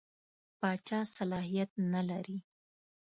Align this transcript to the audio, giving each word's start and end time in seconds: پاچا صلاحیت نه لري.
پاچا 0.59 0.99
صلاحیت 1.15 1.71
نه 1.93 2.01
لري. 2.09 2.37